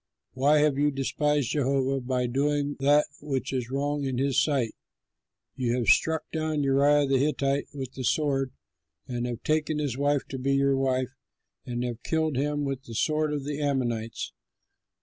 [0.33, 4.73] Why have you despised Jehovah by doing that which is wrong in his sight?
[5.55, 8.51] You have struck down Uriah the Hittite with the sword,
[9.07, 11.11] and have taken his wife to be your wife,
[11.67, 14.33] and have killed him with the sword of the Ammonites.